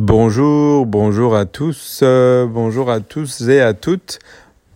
[0.00, 4.20] Bonjour, bonjour à tous, euh, bonjour à tous et à toutes,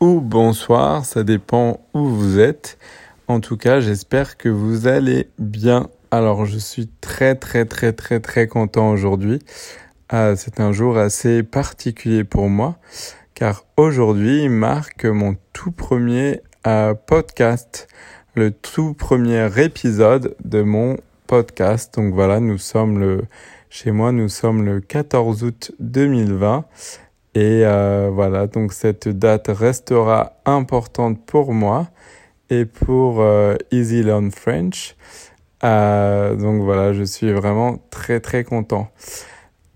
[0.00, 2.76] ou bonsoir, ça dépend où vous êtes.
[3.28, 5.88] En tout cas, j'espère que vous allez bien.
[6.10, 9.38] Alors, je suis très très très très très content aujourd'hui.
[10.12, 12.78] Euh, c'est un jour assez particulier pour moi,
[13.34, 17.86] car aujourd'hui marque mon tout premier euh, podcast,
[18.34, 20.96] le tout premier épisode de mon
[21.28, 21.94] podcast.
[21.94, 23.22] Donc voilà, nous sommes le
[23.72, 26.66] chez moi, nous sommes le 14 août 2020
[27.34, 31.88] et euh, voilà, donc cette date restera importante pour moi
[32.50, 34.94] et pour euh, Easy Learn French.
[35.64, 38.90] Euh, donc voilà, je suis vraiment très très content.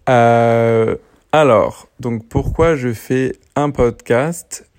[0.06, 4.70] Alors, donc pourquoi je fais un podcast?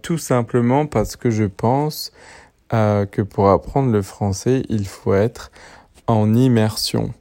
[0.00, 2.12] Tout simplement parce que je pense
[2.70, 5.52] que pour apprendre le français, il faut être
[6.06, 7.12] en immersion.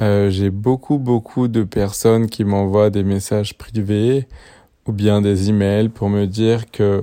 [0.00, 4.26] Euh, j'ai beaucoup, beaucoup de personnes qui m'envoient des messages privés
[4.86, 7.02] ou bien des emails pour me dire que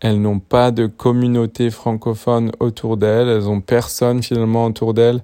[0.00, 5.22] elles n'ont pas de communauté francophone autour d'elles, elles ont personne finalement autour d'elles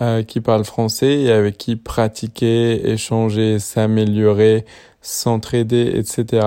[0.00, 4.64] euh, qui parle français et avec qui pratiquer, échanger, s'améliorer,
[5.02, 6.46] s'entraider, etc.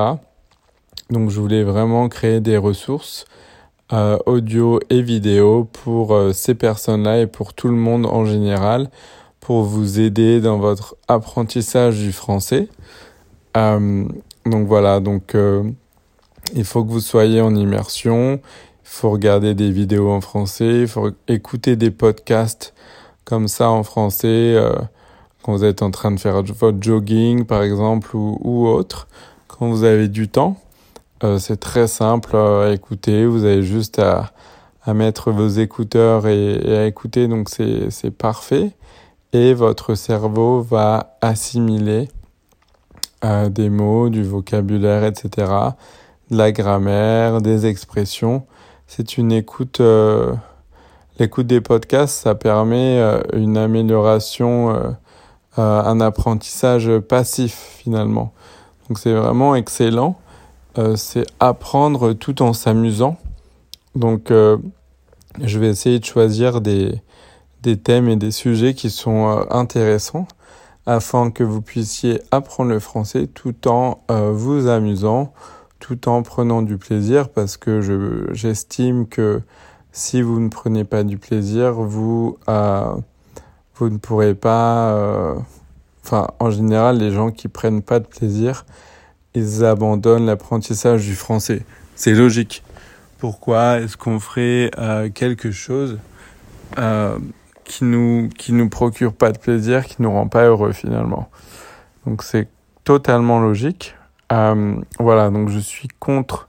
[1.09, 3.25] Donc je voulais vraiment créer des ressources
[3.92, 8.89] euh, audio et vidéo pour ces personnes-là et pour tout le monde en général
[9.40, 12.68] pour vous aider dans votre apprentissage du français.
[13.58, 14.06] Euh,
[14.45, 15.64] donc voilà, donc euh,
[16.54, 18.40] il faut que vous soyez en immersion, il
[18.84, 22.73] faut regarder des vidéos en français, il faut écouter des podcasts
[23.26, 24.73] comme ça en français euh,
[25.44, 29.08] quand vous êtes en train de faire votre jogging par exemple ou, ou autre,
[29.48, 30.58] quand vous avez du temps.
[31.38, 34.32] C'est très simple à écouter, vous avez juste à,
[34.84, 38.72] à mettre vos écouteurs et, et à écouter, donc c'est parfait
[39.33, 42.09] et votre cerveau va assimiler
[43.23, 45.52] euh, des mots, du vocabulaire, etc.,
[46.31, 48.45] de la grammaire, des expressions.
[48.88, 49.81] C'est une écoute.
[49.81, 50.33] Euh,
[51.20, 54.89] L'écoute des podcasts, ça permet euh, une amélioration, euh,
[55.58, 58.31] euh, un apprentissage passif finalement.
[58.87, 60.17] Donc c'est vraiment excellent.
[60.95, 63.17] c'est apprendre tout en s'amusant.
[63.95, 67.02] Donc je vais essayer de choisir des,
[67.61, 70.27] des thèmes et des sujets qui sont euh, intéressants
[70.86, 75.33] afin que vous puissiez apprendre le français tout en euh, vous amusant,
[75.80, 79.42] tout en prenant du plaisir parce que je, j'estime que
[79.92, 82.95] si vous ne prenez pas du plaisir, vous, euh,
[83.75, 85.36] vous ne pourrez pas...
[86.03, 88.65] Enfin, en général, les gens qui prennent pas de plaisir,
[89.36, 91.64] ils abandonnent l'apprentissage du français.
[91.95, 92.64] C'est logique.
[93.17, 94.71] Pourquoi est-ce qu'on ferait
[95.14, 95.98] quelque chose
[97.69, 101.30] qui nous qui nous procure pas de plaisir, qui nous rend pas heureux finalement.
[102.05, 102.47] Donc c'est
[102.83, 103.95] totalement logique.
[104.31, 106.47] Euh, voilà, donc je suis contre.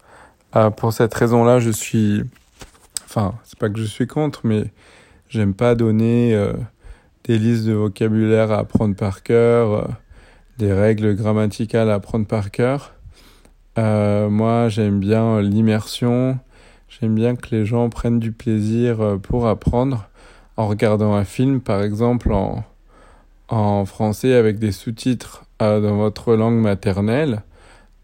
[0.56, 2.22] Euh, pour cette raison-là, je suis.
[3.04, 4.64] Enfin, c'est pas que je suis contre, mais
[5.28, 6.54] j'aime pas donner euh,
[7.24, 9.88] des listes de vocabulaire à apprendre par cœur,
[10.58, 12.94] des règles grammaticales à apprendre par cœur.
[13.76, 16.38] Moi, j'aime bien l'immersion.
[16.88, 20.09] J'aime bien que les gens prennent du plaisir pour apprendre
[20.60, 22.32] en regardant un film, par exemple,
[23.48, 27.42] en, français avec des sous-titres euh, dans votre langue maternelle,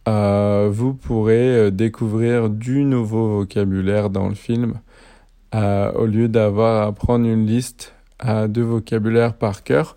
[0.08, 4.74] euh, vous pourrez euh, découvrir du nouveau vocabulaire dans le film
[5.52, 9.96] au lieu d'avoir à apprendre une liste de vocabulaire par cœur.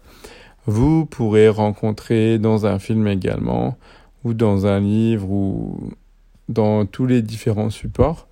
[0.65, 3.77] Vous pourrez rencontrer dans un film également,
[4.23, 5.91] ou dans un livre, ou
[6.47, 8.29] dans tous les différents supports,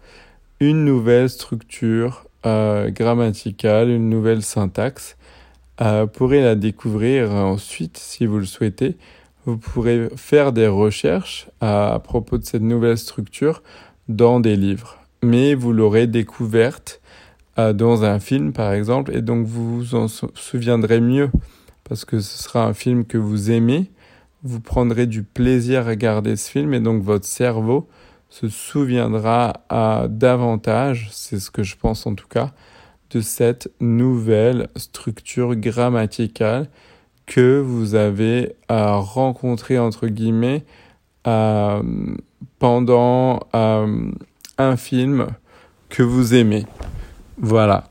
[0.61, 5.17] une nouvelle structure euh, grammaticale, une nouvelle syntaxe.
[5.81, 8.97] Euh, vous pourrez la découvrir ensuite si vous le souhaitez.
[9.45, 13.61] Vous pourrez faire des recherches à, propos de cette nouvelle structure
[14.07, 14.97] dans des livres.
[15.23, 17.01] Mais vous l'aurez découverte
[17.59, 21.29] euh, dans un film, par exemple, et donc vous vous en souviendrez mieux
[21.87, 23.91] parce que ce sera un film que vous aimez.
[24.43, 27.87] Vous prendrez du plaisir à regarder ce film et donc votre cerveau
[28.29, 32.51] se souviendra à davantage, c'est ce que je pense en tout cas,
[33.09, 36.67] de cette nouvelle structure grammaticale
[37.25, 40.65] que vous avez à rencontrer entre guillemets
[41.25, 41.81] euh,
[42.59, 44.11] pendant euh,
[44.57, 45.27] un film
[45.89, 46.65] que vous aimez.
[47.37, 47.85] Voilà.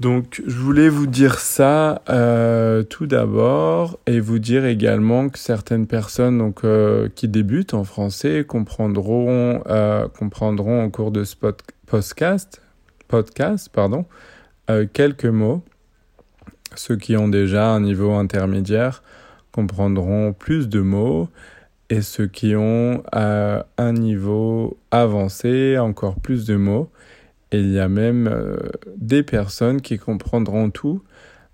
[0.00, 5.88] Donc, je voulais vous dire ça euh, tout d'abord et vous dire également que certaines
[5.88, 11.56] personnes donc, euh, qui débutent en français comprendront, euh, comprendront cours de ce pod
[11.86, 12.62] podcast,
[13.08, 14.04] podcast pardon,
[14.70, 15.64] euh, quelques mots.
[16.76, 19.02] Ceux qui ont déjà un niveau intermédiaire
[19.50, 21.28] comprendront plus de mots
[21.90, 26.88] et ceux qui ont un niveau avancé encore plus de mots.
[27.52, 28.58] Il y a même
[28.96, 31.02] des personnes qui comprendront tout.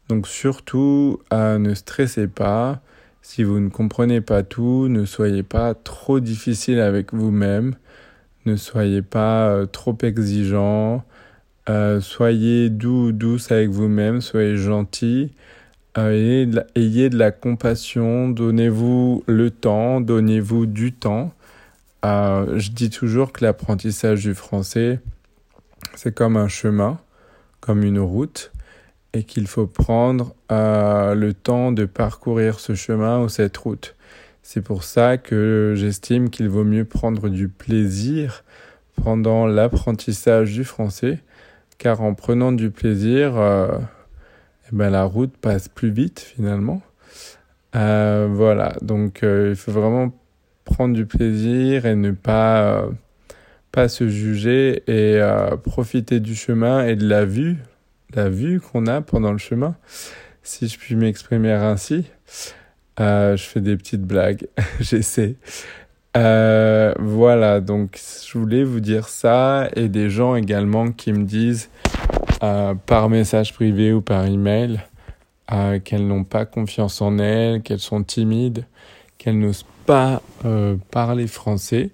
[0.09, 2.83] Donc surtout, ne stressez pas.
[3.25, 7.75] Si vous ne comprenez pas tout, ne soyez pas trop difficile avec vous-même,
[8.45, 11.03] ne soyez pas euh, trop exigeant,
[11.71, 15.33] euh, soyez doux, douce avec vous-même, soyez gentil,
[15.97, 16.11] euh,
[16.75, 21.33] ayez, de la, compassion, donnez-vous le temps, donnez-vous du temps.
[22.03, 25.01] je dis toujours que l'apprentissage du français,
[25.95, 26.99] c'est comme un chemin,
[27.61, 28.53] comme une route
[29.15, 33.95] et qu'il faut prendre euh, le temps de parcourir ce chemin ou cette route.
[34.43, 38.45] C'est pour ça que j'estime qu'il vaut mieux prendre du plaisir
[39.03, 41.21] pendant l'apprentissage du français,
[41.79, 43.79] car en prenant du plaisir, euh,
[44.67, 46.83] eh ben, la route passe plus vite finalement.
[47.77, 50.13] Euh, voilà, donc il faut vraiment
[50.65, 52.89] prendre du plaisir et ne pas,
[53.75, 55.21] pas se juger et
[55.65, 57.59] profiter du chemin et de la vue
[58.15, 59.75] la vue qu'on a pendant le chemin,
[60.43, 62.05] si je puis m'exprimer ainsi.
[63.01, 64.47] Euh, je fais des petites blagues,
[64.81, 65.37] j'essaie.
[66.17, 71.71] Euh, voilà, donc je voulais vous dire ça et des gens également qui me disent
[72.43, 74.81] euh, par message privé ou par email
[75.85, 78.65] qu'elles n'ont pas confiance en elles, qu'elles sont timides,
[79.19, 80.23] qu'elles n'osent pas
[80.91, 81.91] parler français.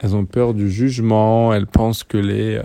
[0.00, 2.60] Elles ont peur du jugement, elles pensent que les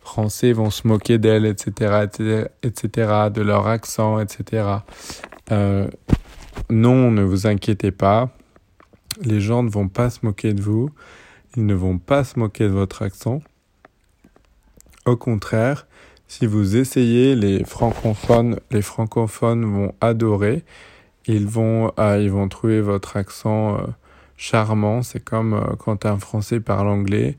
[0.00, 2.06] Français vont se moquer d'elles, etc.,
[2.62, 4.68] etc., de leur accent, etc.
[5.50, 5.88] Euh,
[6.70, 8.30] non, ne vous inquiétez pas.
[9.22, 10.90] Les gens ne vont pas se moquer de vous.
[11.56, 13.42] Ils ne vont pas se moquer de votre accent.
[15.06, 15.86] Au contraire,
[16.28, 20.64] si vous essayez, les francophones, les francophones vont adorer.
[21.26, 23.86] Ils vont, euh, ils vont trouver votre accent euh,
[24.36, 25.02] charmant.
[25.02, 27.36] C'est comme quand un Français parle anglais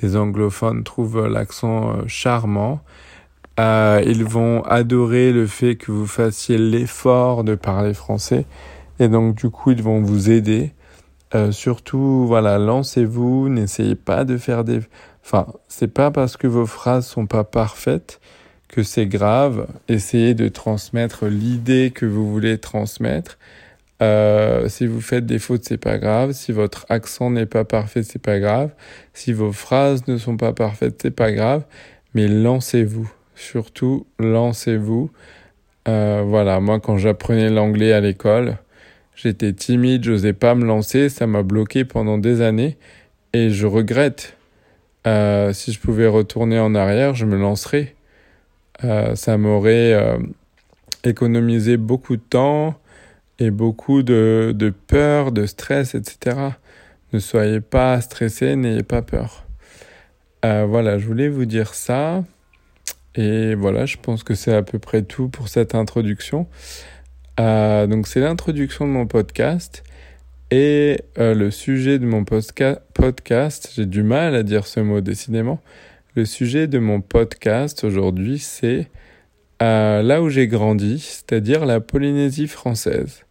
[0.00, 2.80] les anglophones trouvent l'accent euh, charmant.
[3.58, 8.44] Euh, ils vont adorer le fait que vous fassiez l'effort de parler français
[9.00, 10.72] et donc du coup ils vont vous aider.
[11.34, 14.80] Euh, surtout, voilà, lancez-vous, n'essayez pas de faire des...
[15.22, 18.20] Enfin, c'est pas parce que vos phrases sont pas parfaites
[18.68, 19.66] que c'est grave.
[19.88, 23.38] Essayez de transmettre l'idée que vous voulez transmettre
[24.00, 26.32] euh, si vous faites des fautes, c'est pas grave.
[26.32, 28.70] Si votre accent n'est pas parfait, c'est pas grave.
[29.12, 31.64] Si vos phrases ne sont pas parfaites, c'est pas grave.
[32.14, 33.10] Mais lancez-vous.
[33.34, 35.10] Surtout, lancez-vous.
[35.88, 38.58] Euh, voilà, moi, quand j'apprenais l'anglais à l'école,
[39.14, 41.08] j'étais timide, j'osais pas me lancer.
[41.08, 42.76] Ça m'a bloqué pendant des années.
[43.32, 44.36] Et je regrette.
[45.06, 47.94] Euh, si je pouvais retourner en arrière, je me lancerais.
[48.84, 50.18] Euh, ça m'aurait euh,
[51.04, 52.78] économisé beaucoup de temps
[53.38, 56.36] et beaucoup de, de peur, de stress, etc.
[57.12, 59.46] Ne soyez pas stressé, n'ayez pas peur.
[60.44, 62.24] Euh, voilà, je voulais vous dire ça.
[63.14, 66.46] Et voilà, je pense que c'est à peu près tout pour cette introduction.
[67.40, 69.84] Euh, donc c'est l'introduction de mon podcast.
[70.50, 75.60] Et euh, le sujet de mon podcast, j'ai du mal à dire ce mot décidément.
[76.14, 78.88] Le sujet de mon podcast aujourd'hui, c'est
[79.60, 83.24] là où j'ai grandi, c'est-à-dire la Polynésie française.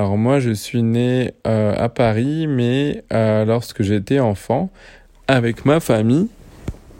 [0.00, 4.70] Alors moi, je suis né euh, à Paris, mais euh, lorsque j'étais enfant,
[5.28, 6.28] avec ma famille,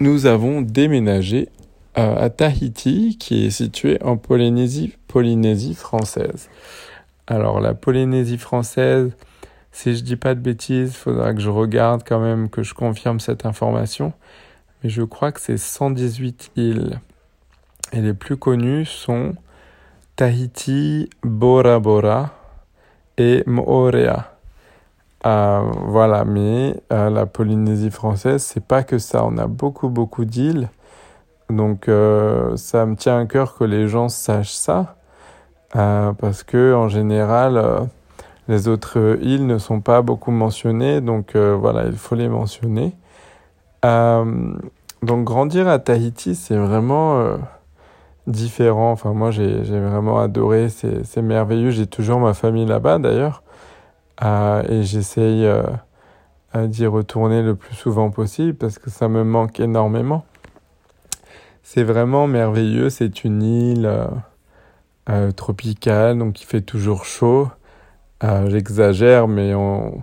[0.01, 1.49] nous avons déménagé
[1.97, 6.51] euh, à Tahiti, qui est situé en Polynésie, Polynésie française.
[7.27, 9.13] Alors la Polynésie française,
[9.73, 13.19] si je dis pas de bêtises, faudra que je regarde quand même, que je confirme
[13.19, 14.13] cette information.
[14.85, 17.01] Mais je crois que c'est 118 îles.
[17.95, 19.37] Et les plus connues sont
[20.17, 22.35] Tahiti, Bora Bora,
[23.21, 24.33] et Moorea.
[25.27, 29.25] Euh, voilà, mais euh, la Polynésie française, c'est pas que ça.
[29.27, 30.71] On a beaucoup, beaucoup d'îles.
[31.51, 34.97] Donc, euh, ça me tient à cœur que les gens sachent ça.
[35.73, 37.63] parce que, en général,
[38.49, 41.03] les autres îles ne sont pas beaucoup mentionnées.
[41.03, 42.95] Donc, voilà, il faut les mentionner.
[43.83, 47.37] donc, grandir à Tahiti, c'est vraiment
[48.31, 48.93] différent.
[48.93, 50.69] Enfin, moi, j'ai vraiment adoré.
[50.69, 51.71] C'est merveilleux.
[51.71, 53.43] J'ai toujours ma famille là-bas, d'ailleurs.
[54.23, 59.61] Euh, et j'essaye euh, d'y retourner le plus souvent possible parce que ça me manque
[59.61, 60.25] énormément.
[61.63, 62.91] C'est vraiment merveilleux.
[62.91, 63.91] C'est une île
[65.09, 67.49] euh, tropicale, donc il fait toujours chaud.
[68.23, 70.03] J'exagère, mais on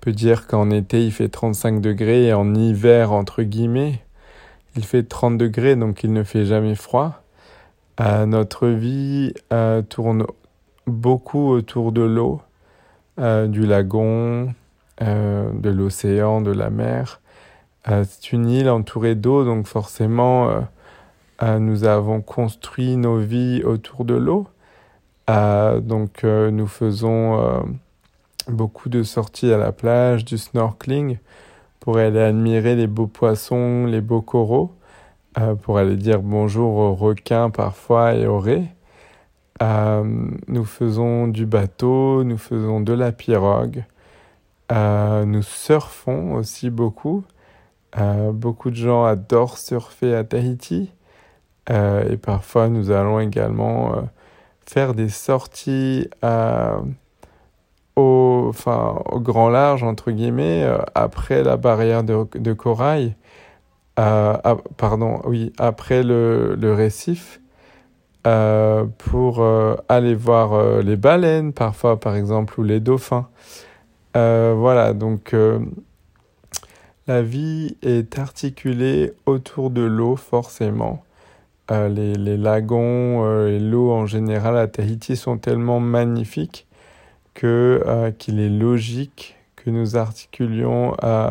[0.00, 4.00] peut dire qu'en été, il fait 35 degrés et en hiver, entre guillemets,
[4.74, 7.22] il fait 30 degrés, donc il ne fait jamais froid.
[8.00, 10.24] Euh, notre vie euh, tourne
[10.86, 12.40] beaucoup autour de l'eau.
[13.18, 14.54] du lagon,
[15.00, 17.20] de l'océan, de la mer.
[17.84, 20.48] c'est une île entourée d'eau, donc forcément,
[21.42, 24.46] nous avons construit nos vies autour de l'eau.
[25.26, 27.66] donc nous faisons
[28.46, 31.18] beaucoup de sorties à la plage, du snorkeling
[31.80, 34.72] pour aller admirer les beaux poissons, les beaux coraux,
[35.36, 38.74] euh, pour aller dire bonjour aux requins parfois et aux raies.
[39.62, 40.02] Euh,
[40.46, 43.84] nous faisons du bateau, nous faisons de la pirogue,
[44.72, 47.24] euh, nous surfons aussi beaucoup.
[48.32, 50.92] beaucoup de gens adorent surfer à Tahiti
[51.68, 53.94] et parfois nous allons également
[54.64, 56.08] faire des sorties
[57.96, 63.14] au, enfin, au grand large, entre guillemets, après la barrière de corail,
[63.98, 67.40] euh, ah, pardon, oui, après le, le récif,
[68.26, 69.44] euh, pour
[69.88, 73.28] aller voir les baleines, parfois par exemple, ou les dauphins.
[74.14, 75.34] voilà, donc
[77.06, 81.02] la vie est articulée autour de l'eau, forcément.
[81.70, 86.68] les, les, lagons et l'eau en général à Tahiti sont tellement magnifiques
[87.38, 91.30] que euh, qu'il est logique que nous articulions euh,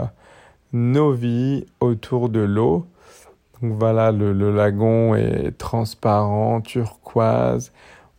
[0.78, 2.86] nos vies autour de l'eau.
[3.62, 7.72] Donc voilà, le, le, lagon est transparent, turquoise.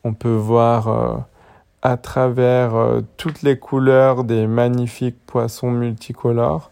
[0.05, 1.17] On peut voir euh,
[1.83, 2.73] à travers
[3.17, 6.71] toutes les couleurs des magnifiques poissons multicolores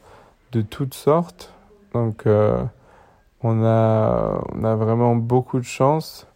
[0.52, 1.52] de toutes sortes.
[1.94, 6.26] Donc on, a, on a vraiment beaucoup de chance.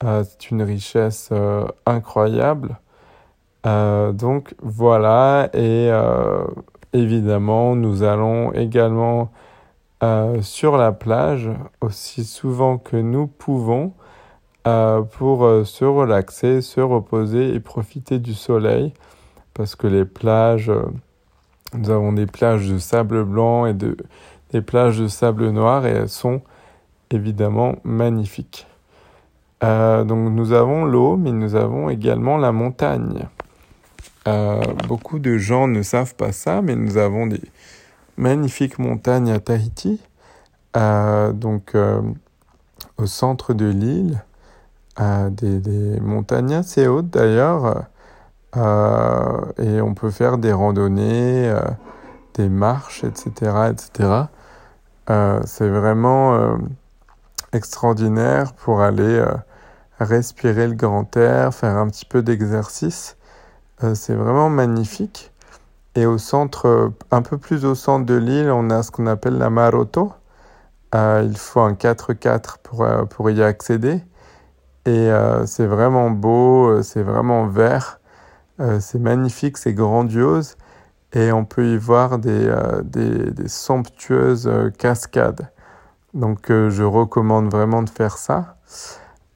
[0.00, 1.30] C'est une richesse
[1.84, 2.78] incroyable.
[3.66, 6.44] Euh, donc voilà, et euh,
[6.96, 9.30] évidemment, nous allons également
[10.02, 11.50] euh, sur la plage
[11.80, 13.92] aussi souvent que nous pouvons
[15.12, 18.92] pour se relaxer, se reposer et profiter du soleil.
[19.54, 20.72] Parce que les plages,
[21.72, 23.96] nous avons des plages de sable blanc et de,
[24.50, 26.40] des plages de sable noir et elles sont
[27.12, 28.66] évidemment magnifiques.
[29.62, 33.28] donc nous avons l'eau, mais nous avons également la montagne.
[34.26, 37.40] Euh, beaucoup de gens ne savent pas ça, mais nous avons des
[38.16, 40.00] magnifiques montagnes à Tahiti,
[40.76, 42.00] euh, donc euh,
[42.98, 44.22] au centre de l'île,
[44.98, 47.84] des, des, montagnes assez hautes d'ailleurs,
[48.56, 51.54] et on peut faire des randonnées,
[52.32, 54.22] des marches, etc., etc.
[55.44, 56.56] C'est vraiment
[57.52, 59.22] extraordinaire pour aller
[60.00, 63.15] respirer le grand air, faire un petit peu d'exercice.
[63.84, 65.32] Euh, c'est vraiment magnifique.
[65.94, 69.38] Et au centre, un peu plus au centre de l'île, on a ce qu'on appelle
[69.38, 70.12] la Maroto.
[70.94, 74.02] Euh, il faut un 4x4 pour, euh, pour y accéder.
[74.86, 75.10] Et
[75.46, 77.98] c'est vraiment beau, c'est vraiment vert,
[78.78, 80.56] c'est magnifique, c'est grandiose.
[81.12, 82.54] Et on peut y voir des,
[82.84, 85.50] des, des somptueuses cascades.
[86.14, 88.58] Donc je recommande vraiment de faire ça.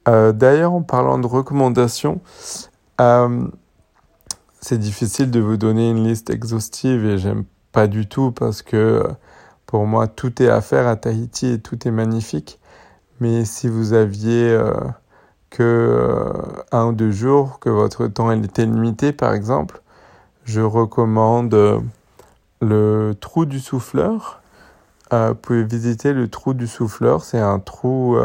[0.07, 2.21] D'ailleurs, en parlant de recommandations,
[4.61, 9.03] c'est difficile de vous donner une liste exhaustive et j'aime pas du tout parce que
[9.67, 12.61] pour moi tout est à faire à Tahiti et tout est magnifique.
[13.21, 14.75] Mais si vous aviez euh,
[15.49, 16.33] que euh,
[16.73, 19.81] un ou deux jours, que votre temps était limité par exemple,
[20.45, 21.81] je recommande euh,
[22.61, 24.43] le trou du souffleur.
[25.11, 28.19] vous pouvez visiter le trou du souffleur, c'est un trou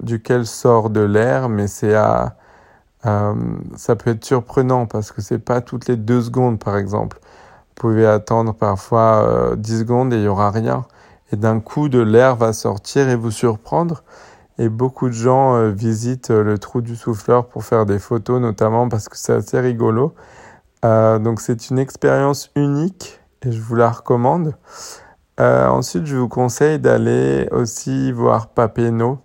[0.00, 2.36] duquel sort de l'air, mais c'est à
[3.04, 3.34] euh,
[3.76, 7.18] ça peut être surprenant parce que c'est pas toutes les deux secondes, par exemple.
[7.20, 10.86] Vous pouvez attendre parfois euh, 10 secondes et il y aura rien.
[11.30, 14.02] Et d'un coup, de l'air va sortir et vous surprendre.
[14.58, 18.40] Et beaucoup de gens euh, visitent euh, le trou du souffleur pour faire des photos,
[18.40, 20.14] notamment parce que c'est assez rigolo.
[20.82, 24.54] donc c'est une expérience unique et je vous la recommande.
[25.38, 29.18] ensuite, je vous conseille d'aller aussi voir Papeno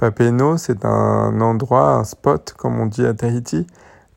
[0.00, 3.66] Papeno, c'est un endroit, un spot, comme on dit à Tahiti,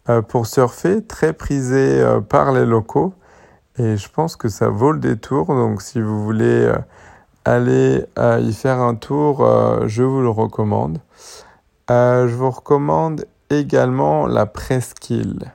[0.07, 3.13] euh, pour surfer, très prisé euh, par les locaux.
[3.77, 5.47] Et je pense que ça vaut le détour.
[5.47, 6.77] Donc si vous voulez euh,
[7.43, 9.45] aller y faire un tour,
[9.85, 10.99] je vous le recommande.
[11.89, 15.51] je vous recommande également la presqu'île.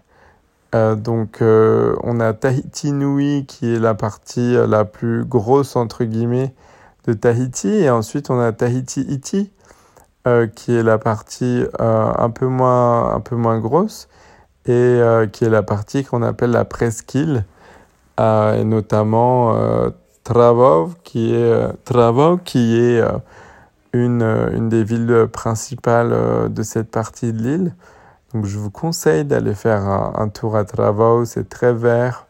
[0.74, 6.54] donc on a Tahiti Nui qui est la partie la plus grosse entre guillemets
[7.06, 9.50] de Tahiti et ensuite on a Tahiti Iti
[10.54, 14.08] qui est la partie euh, un, peu moins, un peu moins grosse
[14.66, 17.44] et euh, qui est la partie qu'on appelle la presqu'île,
[18.18, 19.54] et notamment
[20.24, 23.00] Travov, qui est, Travov, qui est
[23.92, 27.72] une, une des villes principales de cette partie de l'île.
[28.34, 32.26] Donc je vous conseille d'aller faire un, tour à Travaux, c'est très vert.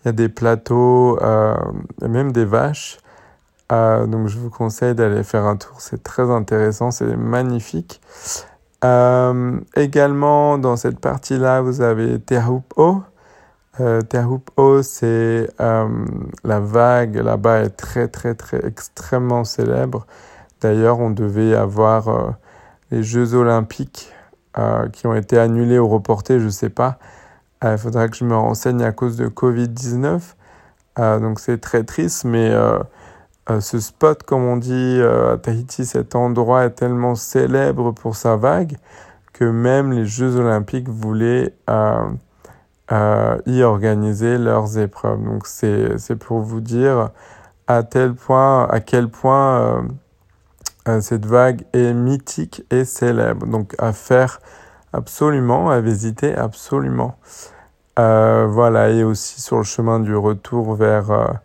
[0.00, 1.56] Il y a des plateaux, euh,
[2.00, 2.98] même des vaches.
[3.70, 8.00] Euh, donc je vous conseille d'aller faire un tour, c'est très intéressant, c'est magnifique.
[8.84, 13.02] Euh, également dans cette partie-là, vous avez Teahupo.
[13.80, 15.88] Euh, Teahupo, c'est euh,
[16.44, 20.06] la vague là-bas est très très très extrêmement célèbre.
[20.60, 22.30] D'ailleurs, on devait avoir euh,
[22.90, 24.12] les Jeux Olympiques
[24.92, 26.98] qui ont été annulés ou reportés, je ne sais pas.
[27.62, 30.20] Il faudra que je me renseigne à cause de Covid-19.
[31.20, 32.52] donc c'est très triste, mais
[33.50, 38.14] euh, ce spot, comme on dit euh, à Tahiti, cet endroit est tellement célèbre pour
[38.14, 38.76] sa vague
[39.32, 45.22] que même les Jeux olympiques voulaient euh, y organiser leurs épreuves.
[45.22, 47.10] Donc c'est pour vous dire
[47.66, 49.86] à tel point, à quel point
[51.00, 53.46] cette vague est mythique et célèbre.
[53.46, 54.40] Donc à faire
[54.92, 57.16] absolument, à visiter absolument.
[57.96, 61.38] voilà, et aussi sur le chemin du retour vers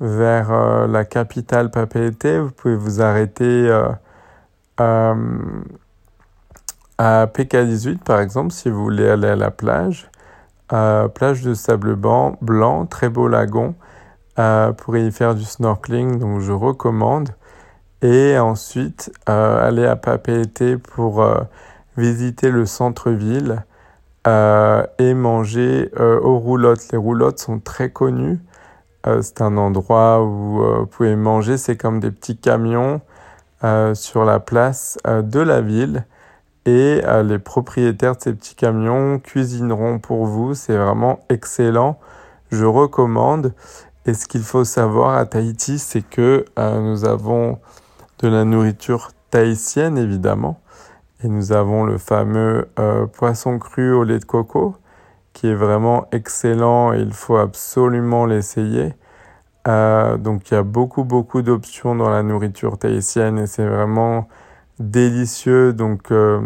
[0.00, 2.26] vers euh, la capitale Papeete.
[2.26, 3.68] Vous pouvez vous arrêter
[4.78, 5.14] euh,
[6.98, 10.10] à PK18 par exemple si vous voulez aller à la plage.
[10.68, 13.74] plage de sable blanc, blanc très beau lagon
[14.38, 17.30] euh, pour y faire du snorkeling, donc je recommande.
[18.00, 21.26] Et ensuite, aller à Papeete pour
[21.96, 23.64] visiter le centre-ville
[24.24, 26.92] et manger aux roulottes.
[26.92, 28.38] Les roulottes sont très connues.
[29.08, 33.00] Euh, c'est un endroit où euh, vous pouvez manger, c'est comme des petits camions
[33.64, 36.04] euh, sur la place de la ville.
[36.66, 40.52] Et les propriétaires de ces petits camions cuisineront pour vous.
[40.52, 41.98] C'est vraiment excellent.
[42.50, 43.54] Je recommande.
[44.04, 47.58] Et ce qu'il faut savoir à Tahiti, c'est que nous avons
[48.18, 50.60] de la nourriture tahitienne, évidemment.
[51.24, 52.68] Et nous avons le fameux
[53.14, 54.76] poisson cru au lait de coco
[55.38, 58.96] qui est vraiment excellent et il faut absolument l'essayer.
[59.68, 64.26] Euh, donc il y a beaucoup beaucoup d'options dans la nourriture tahitienne et c'est vraiment
[64.80, 65.72] délicieux.
[65.72, 66.40] Donc euh,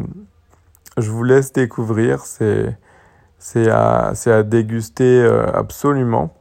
[0.98, 2.76] je vous laisse découvrir, c'est
[3.70, 6.34] à, à déguster euh, absolument.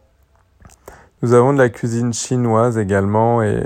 [1.21, 3.63] Nous avons de la cuisine chinoise également et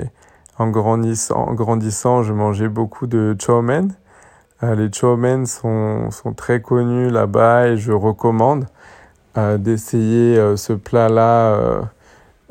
[0.58, 3.88] en grandissant, en grandissant je mangeais beaucoup de chow mein.
[4.62, 8.66] les chow mein sont, sont très connus là-bas et je recommande
[9.58, 11.54] d'essayer euh, ce plat-là.
[11.54, 11.82] Euh,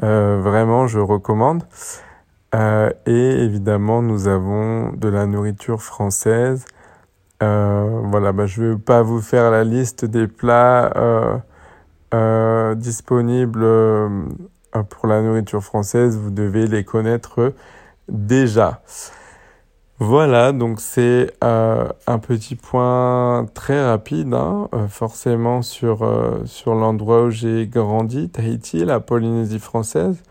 [0.04, 1.64] euh, vraiment, je recommande.
[2.54, 6.66] et évidemment, nous avons de la nourriture française.
[7.42, 10.94] voilà, bah, je ne vais pas vous faire la liste des plats
[12.76, 13.66] disponibles
[14.90, 16.18] pour la nourriture française.
[16.18, 17.54] Vous devez les connaître
[18.10, 18.82] déjà.
[20.00, 26.76] Voilà, donc c'est euh, un petit point très rapide, hein, euh, forcément sur, euh, sur
[26.76, 30.22] l'endroit où j'ai grandi, Tahiti, la Polynésie française.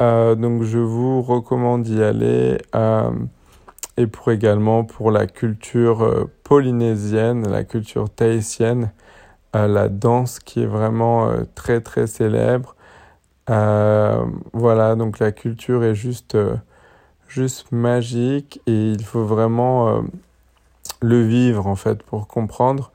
[0.00, 2.58] donc je vous recommande d'y aller
[3.96, 8.92] et pour également pour la culture polynésienne, la culture tahitienne,
[9.54, 12.76] la danse qui est vraiment très très célèbre.
[13.48, 16.36] voilà, donc la culture est juste
[17.30, 20.00] juste magique et il faut vraiment euh,
[21.00, 22.90] le vivre en fait pour comprendre.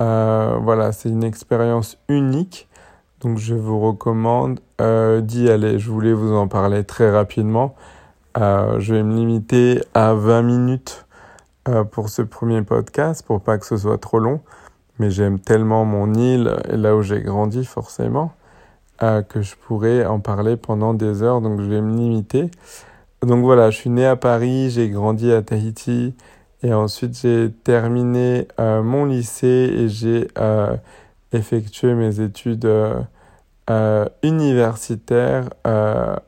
[0.00, 2.68] Euh, voilà, c'est une expérience unique.
[3.20, 5.78] Donc je vous recommande euh, d'y aller.
[5.78, 7.74] Je voulais vous en parler très rapidement.
[8.36, 11.06] je vais me limiter à 20 minutes
[11.90, 14.40] pour ce premier podcast pour pas que ce soit trop long.
[14.98, 18.32] Mais j'aime tellement mon île et là où j'ai grandi forcément
[19.28, 21.40] que je pourrais en parler pendant des heures.
[21.40, 22.50] Donc je vais me limiter.
[23.22, 26.14] Donc voilà, je suis né à Paris, j'ai grandi à Tahiti
[26.62, 30.74] et ensuite j'ai terminé euh, mon lycée et j'ai euh,
[31.32, 32.64] effectué mes études
[33.68, 35.50] euh, universitaires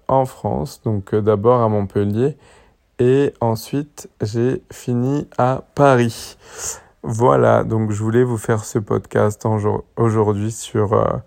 [0.06, 2.36] en France, donc d'abord à Montpellier
[2.98, 6.36] et ensuite j'ai fini à Paris.
[7.02, 9.46] Voilà, donc je voulais vous faire ce podcast
[9.96, 11.22] aujourd'hui sur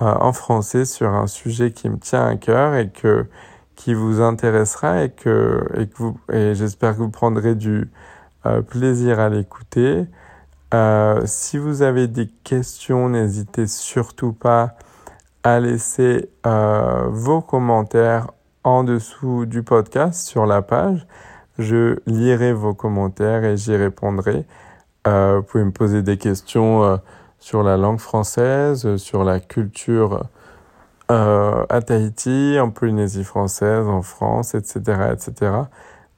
[0.00, 3.26] en français sur un sujet qui me tient à cœur et que
[3.82, 7.90] qui vous intéressera et que, et que vous, et j'espère que vous prendrez du
[8.46, 10.04] euh, plaisir à l'écouter.
[10.72, 14.76] Euh, si vous avez des questions, n'hésitez surtout pas
[15.42, 18.30] à laisser euh, vos commentaires
[18.62, 21.04] en dessous du podcast sur la page.
[21.58, 24.46] Je lirai vos commentaires et j'y répondrai.
[25.04, 27.00] Vous pouvez me poser des questions
[27.40, 30.22] sur la langue française, sur la culture
[31.12, 35.52] euh, à Tahiti, en Polynésie française, en France, etc., etc.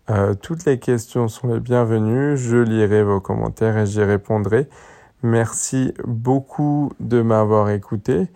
[0.08, 2.36] Euh, toutes les questions sont les bienvenues.
[2.36, 4.68] Je lirai vos commentaires et j'y répondrai.
[5.24, 8.28] Merci beaucoup de m'avoir écouté.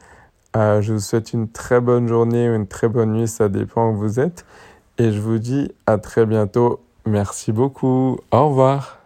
[0.57, 3.91] Euh, je vous souhaite une très bonne journée ou une très bonne nuit, ça dépend
[3.91, 4.45] où vous êtes.
[4.99, 6.81] Et je vous dis à très bientôt.
[7.07, 8.19] Merci beaucoup.
[8.33, 8.98] Au revoir.